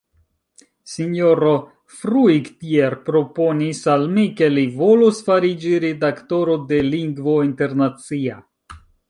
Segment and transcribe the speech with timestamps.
[0.91, 1.51] Sinjoro
[1.97, 8.41] Fruictier proponis al mi, ke li volus fariĝi redaktoro de "Lingvo Internacia".